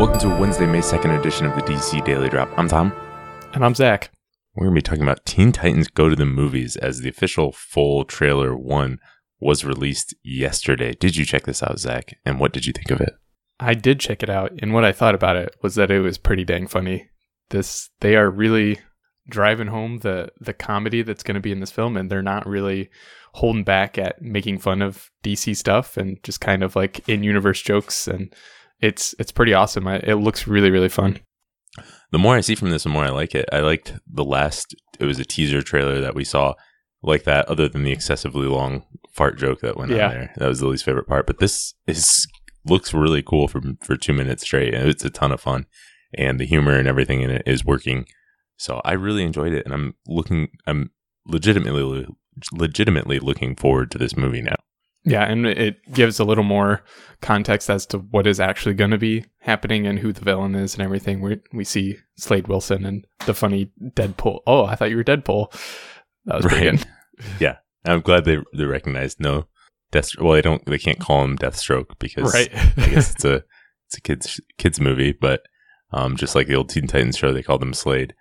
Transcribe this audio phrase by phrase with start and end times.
[0.00, 2.48] Welcome to Wednesday, May 2nd edition of the DC Daily Drop.
[2.56, 2.90] I'm Tom.
[3.52, 4.10] And I'm Zach.
[4.54, 7.52] We're going to be talking about Teen Titans Go to the Movies as the official
[7.52, 8.98] full trailer one
[9.40, 10.94] was released yesterday.
[10.94, 12.16] Did you check this out, Zach?
[12.24, 13.12] And what did you think of it?
[13.60, 16.16] I did check it out, and what I thought about it was that it was
[16.16, 17.10] pretty dang funny.
[17.50, 18.80] This they are really
[19.28, 22.46] driving home the the comedy that's going to be in this film, and they're not
[22.46, 22.88] really
[23.34, 27.60] holding back at making fun of DC stuff and just kind of like in universe
[27.60, 28.34] jokes, and
[28.80, 29.86] it's it's pretty awesome.
[29.86, 31.18] I, it looks really really fun.
[32.12, 33.48] The more I see from this, the more I like it.
[33.52, 34.74] I liked the last.
[34.98, 36.54] It was a teaser trailer that we saw
[37.02, 40.08] like that, other than the excessively long fart joke that went Yeah.
[40.08, 40.32] on there.
[40.36, 41.26] That was the least favorite part.
[41.26, 42.26] But this is
[42.66, 45.66] looks really cool for for two minutes straight, and it's a ton of fun,
[46.18, 48.06] and the humor and everything in it is working.
[48.58, 50.48] So I really enjoyed it, and I'm looking.
[50.66, 50.90] I'm
[51.26, 52.06] legitimately
[52.52, 54.56] legitimately looking forward to this movie now.
[55.04, 56.82] Yeah, and it gives a little more
[57.22, 60.74] context as to what is actually going to be happening and who the villain is
[60.74, 61.20] and everything.
[61.22, 64.40] We we see Slade Wilson and the funny Deadpool.
[64.46, 65.52] Oh, I thought you were Deadpool.
[66.26, 66.72] That was Right.
[66.78, 66.86] good.
[67.40, 69.46] yeah, I'm glad they they recognized no
[69.90, 70.10] Death.
[70.20, 70.64] Well, they don't.
[70.66, 72.50] They can't call him Deathstroke because Right.
[72.54, 73.42] I guess it's a
[73.86, 75.42] it's a kids kids movie, but
[75.92, 78.14] um, just like the old Teen Titans show, they called them Slade.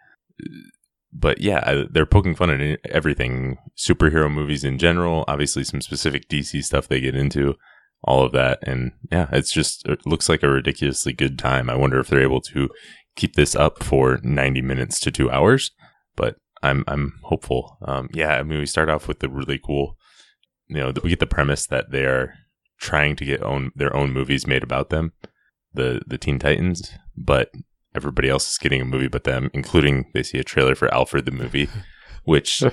[1.12, 5.26] But yeah, they're poking fun at everything superhero movies in general.
[5.28, 7.56] Obviously, some specific DC stuff they get into,
[8.04, 11.70] all of that, and yeah, it's just it looks like a ridiculously good time.
[11.70, 12.70] I wonder if they're able to
[13.16, 15.72] keep this up for 90 minutes to two hours,
[16.16, 17.78] but I'm I'm hopeful.
[17.82, 19.98] Um, yeah, I mean, we start off with the really cool,
[20.68, 22.34] you know, we get the premise that they are
[22.80, 25.14] trying to get own their own movies made about them,
[25.74, 27.52] the the Teen Titans, but
[27.96, 31.26] everybody else is getting a movie but them, including they see a trailer for Alfred
[31.26, 31.70] the movie,
[32.24, 32.70] which uh,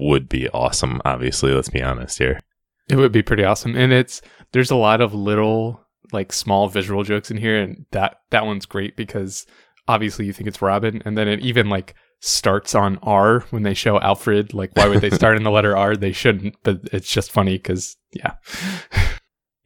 [0.00, 1.00] would be awesome.
[1.04, 2.40] Obviously, let's be honest here.
[2.88, 3.76] It would be pretty awesome.
[3.76, 8.20] And it's there's a lot of little like small visual jokes in here and that
[8.30, 9.44] that one's great because
[9.88, 13.74] obviously you think it's Robin and then it even like starts on R when they
[13.74, 17.12] show Alfred like why would they start in the letter R they shouldn't but it's
[17.12, 18.36] just funny cuz yeah.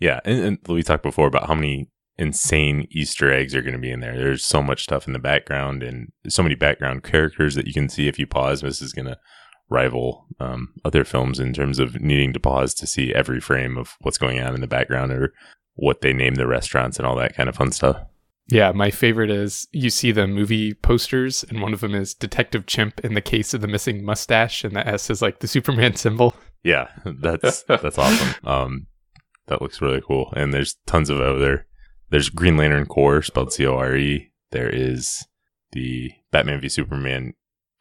[0.02, 3.78] Yeah, and, and we talked before about how many insane Easter eggs are going to
[3.78, 4.16] be in there.
[4.16, 7.88] There's so much stuff in the background and so many background characters that you can
[7.88, 8.60] see if you pause.
[8.60, 9.18] This is going to
[9.68, 13.96] rival um, other films in terms of needing to pause to see every frame of
[14.00, 15.32] what's going on in the background or
[15.74, 17.96] what they name the restaurants and all that kind of fun stuff.
[18.48, 22.66] Yeah, my favorite is you see the movie posters and one of them is Detective
[22.66, 25.96] Chimp in the case of the missing mustache and the S is like the Superman
[25.96, 26.34] symbol.
[26.62, 28.34] Yeah, that's that's awesome.
[28.46, 28.86] Um,
[29.46, 30.32] that looks really cool.
[30.36, 31.66] And there's tons of other.
[32.12, 34.30] There's Green Lantern Corps spelled C O R E.
[34.52, 35.26] There is
[35.72, 37.32] the Batman v Superman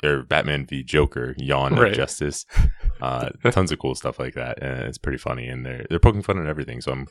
[0.03, 1.91] or Batman v Joker Yawn Right.
[1.91, 2.45] of Justice.
[3.01, 5.47] Uh, tons of cool stuff like that, and it's pretty funny.
[5.47, 6.81] And they're they're poking fun at everything.
[6.81, 7.07] So I'm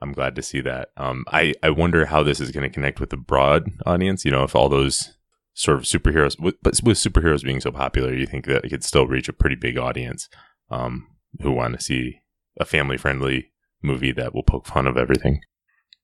[0.00, 0.90] I'm glad to see that.
[0.96, 4.24] Um, I I wonder how this is going to connect with the broad audience.
[4.24, 5.16] You know, if all those
[5.52, 8.84] sort of superheroes, with, but with superheroes being so popular, you think that it could
[8.84, 10.28] still reach a pretty big audience
[10.70, 11.08] um,
[11.42, 12.20] who want to see
[12.60, 13.50] a family friendly
[13.82, 15.40] movie that will poke fun of everything.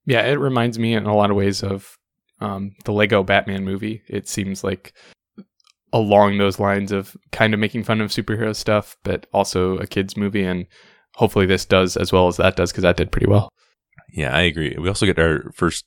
[0.06, 1.94] Yeah, it reminds me in a lot of ways of
[2.41, 4.03] um, the Lego Batman movie.
[4.09, 4.93] It seems like
[5.93, 10.16] along those lines of kind of making fun of superhero stuff, but also a kids
[10.16, 10.44] movie.
[10.44, 10.66] And
[11.16, 13.50] hopefully this does as well as that does because that did pretty well.
[14.12, 14.77] Yeah, I agree.
[14.78, 15.84] We also get our first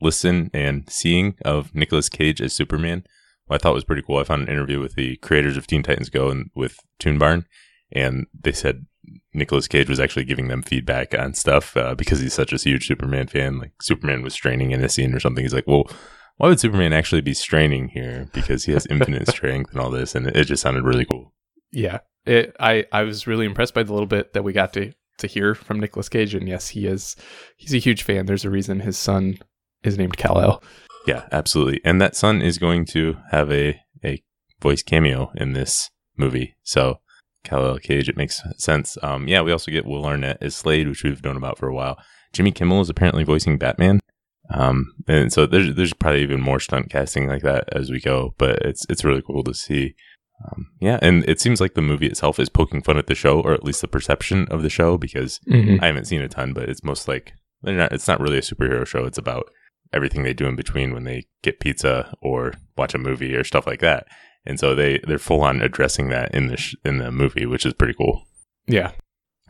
[0.00, 3.04] listen and seeing of Nicolas Cage as Superman.
[3.50, 4.18] I thought was pretty cool.
[4.18, 7.46] I found an interview with the creators of Teen Titans Go and with Toon Barn,
[7.90, 8.86] and they said
[9.34, 12.86] Nicolas Cage was actually giving them feedback on stuff uh, because he's such a huge
[12.86, 13.58] Superman fan.
[13.58, 15.44] Like Superman was straining in a scene or something.
[15.44, 15.90] He's like, well.
[16.40, 18.28] Why would Superman actually be straining here?
[18.32, 21.34] Because he has infinite strength and all this, and it just sounded really cool.
[21.72, 24.92] Yeah, it, I I was really impressed by the little bit that we got to
[25.18, 26.34] to hear from Nicolas Cage.
[26.34, 27.16] And yes, he is
[27.56, 28.26] he's a huge fan.
[28.26, 29.38] There's a reason his son
[29.82, 30.62] is named Kal El.
[31.06, 31.80] Yeah, absolutely.
[31.84, 34.22] And that son is going to have a, a
[34.60, 36.56] voice cameo in this movie.
[36.62, 37.00] So
[37.48, 38.96] Kal-El Cage, it makes sense.
[39.02, 41.74] Um, yeah, we also get Will Arnett as Slade, which we've known about for a
[41.74, 41.98] while.
[42.32, 44.00] Jimmy Kimmel is apparently voicing Batman.
[44.50, 48.34] Um, and so there's there's probably even more stunt casting like that as we go,
[48.38, 49.94] but it's it's really cool to see.
[50.46, 53.40] Um, yeah, and it seems like the movie itself is poking fun at the show,
[53.40, 55.82] or at least the perception of the show, because Mhm.
[55.82, 57.92] I haven't seen a ton, but it's most like they're not.
[57.92, 59.04] It's not really a superhero show.
[59.04, 59.50] It's about
[59.92, 63.66] everything they do in between when they get pizza or watch a movie or stuff
[63.66, 64.06] like that.
[64.48, 67.66] And so they they're full on addressing that in the sh- in the movie, which
[67.66, 68.24] is pretty cool.
[68.66, 68.92] Yeah,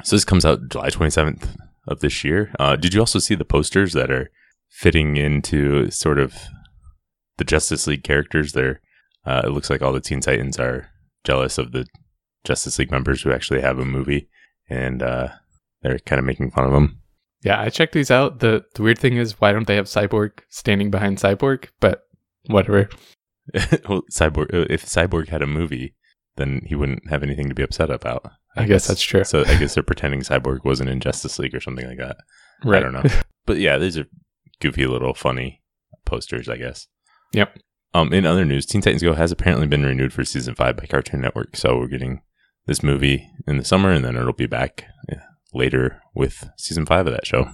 [0.04, 1.56] So this comes out July twenty seventh
[1.86, 2.52] of this year.
[2.58, 4.30] Uh, did you also see the posters that are
[4.68, 6.34] fitting into sort of
[7.38, 8.52] the Justice League characters?
[8.52, 8.80] There,
[9.24, 10.88] uh, it looks like all the Teen Titans are
[11.24, 11.86] jealous of the
[12.44, 14.28] Justice League members who actually have a movie,
[14.68, 15.28] and uh,
[15.82, 17.00] they're kind of making fun of them.
[17.44, 18.40] Yeah, I checked these out.
[18.40, 21.68] The the weird thing is, why don't they have Cyborg standing behind Cyborg?
[21.80, 22.02] But
[22.46, 22.88] whatever.
[23.88, 24.54] well, Cyborg.
[24.54, 25.94] uh, If Cyborg had a movie,
[26.36, 28.30] then he wouldn't have anything to be upset about.
[28.56, 29.24] I guess that's true.
[29.24, 32.16] So I guess they're pretending Cyborg wasn't in Justice League or something like that.
[32.64, 32.78] Right.
[32.78, 33.04] I don't know.
[33.46, 34.06] but yeah, these are
[34.60, 35.62] goofy little funny
[36.04, 36.88] posters, I guess.
[37.32, 37.58] Yep.
[37.94, 40.86] Um, in other news, Teen Titans Go has apparently been renewed for season five by
[40.86, 41.56] Cartoon Network.
[41.56, 42.22] So we're getting
[42.66, 45.16] this movie in the summer, and then it'll be back uh,
[45.54, 47.50] later with season five of that show.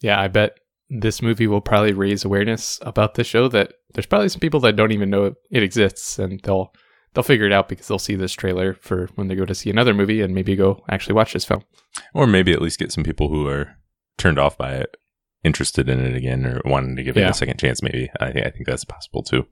[0.00, 0.58] Yeah, I bet
[1.00, 4.76] this movie will probably raise awareness about the show that there's probably some people that
[4.76, 6.72] don't even know it exists and they'll
[7.14, 9.70] they'll figure it out because they'll see this trailer for when they go to see
[9.70, 11.62] another movie and maybe go actually watch this film.
[12.14, 13.76] Or maybe at least get some people who are
[14.18, 14.96] turned off by it
[15.44, 17.82] interested in it again or wanting to give it a second chance.
[17.82, 19.46] Maybe I think I think that's possible too.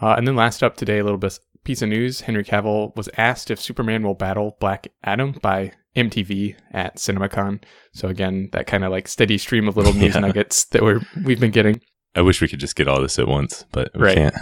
[0.00, 3.08] Uh, and then last up today, a little bit piece of news: Henry Cavill was
[3.16, 7.62] asked if Superman will battle Black Adam by MTV at CinemaCon.
[7.92, 10.20] So again, that kind of like steady stream of little news Yeah.
[10.20, 11.80] nuggets that we're we've been getting.
[12.14, 14.16] I wish we could just get all this at once, but we Right.
[14.16, 14.34] can't.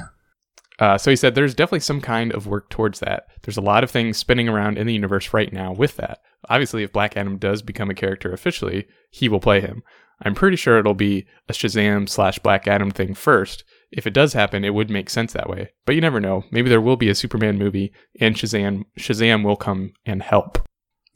[0.78, 3.24] Uh, so he said there's definitely some kind of work towards that.
[3.42, 6.20] There's a lot of things spinning around in the universe right now with that.
[6.48, 9.82] Obviously, if Black Adam does become a character officially, he will play him.
[10.22, 13.64] I'm pretty sure it'll be a Shazam slash Black Adam thing first.
[13.90, 15.70] If it does happen, it would make sense that way.
[15.84, 16.44] But you never know.
[16.52, 20.58] Maybe there will be a Superman movie, and Shazam Shazam will come and help.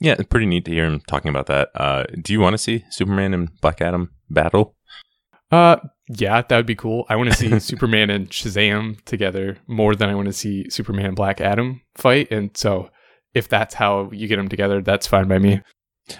[0.03, 1.69] Yeah, it's pretty neat to hear him talking about that.
[1.73, 4.75] Uh, do you want to see Superman and Black Adam battle?
[5.49, 5.77] Uh,
[6.09, 7.05] yeah, that would be cool.
[7.07, 11.05] I want to see Superman and Shazam together more than I want to see Superman
[11.05, 12.29] and Black Adam fight.
[12.33, 12.89] And so,
[13.33, 15.61] if that's how you get them together, that's fine by me.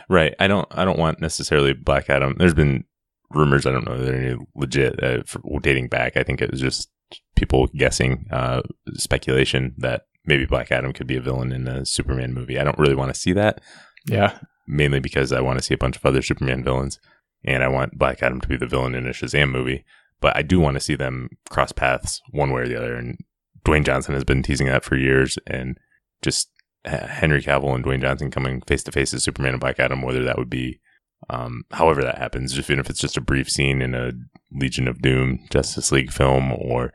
[0.07, 0.33] Right.
[0.39, 0.67] I don't.
[0.71, 2.35] I don't want necessarily Black Adam.
[2.37, 2.85] There's been
[3.31, 3.65] rumors.
[3.65, 3.95] I don't know.
[3.95, 6.15] if They're any legit uh, for, dating back.
[6.15, 6.89] I think it was just
[7.35, 8.61] people guessing, uh,
[8.93, 12.59] speculation that maybe Black Adam could be a villain in a Superman movie.
[12.59, 13.61] I don't really want to see that.
[14.05, 14.37] Yeah,
[14.67, 16.99] mainly because I want to see a bunch of other Superman villains,
[17.43, 19.85] and I want Black Adam to be the villain in a Shazam movie.
[20.21, 22.95] But I do want to see them cross paths one way or the other.
[22.95, 23.17] And
[23.65, 25.77] Dwayne Johnson has been teasing that for years, and
[26.21, 26.49] just
[26.85, 30.23] Henry Cavill and Dwayne Johnson coming face to face as Superman and Black Adam, whether
[30.23, 30.79] that would be,
[31.29, 34.11] um, however that happens, even if it's just a brief scene in a
[34.51, 36.93] Legion of Doom Justice League film, or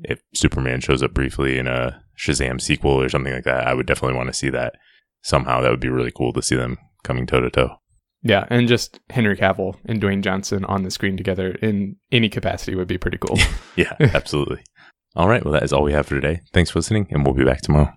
[0.00, 3.86] if Superman shows up briefly in a Shazam sequel or something like that, I would
[3.86, 4.74] definitely want to see that
[5.22, 5.60] somehow.
[5.60, 7.76] That would be really cool to see them coming toe to toe.
[8.22, 12.74] yeah, and just Henry Cavill and Dwayne Johnson on the screen together in any capacity
[12.74, 13.38] would be pretty cool.
[13.76, 14.60] Yeah, absolutely.
[15.16, 15.44] all right.
[15.44, 16.40] Well, that is all we have for today.
[16.52, 17.92] Thanks for listening, and we'll be back tomorrow.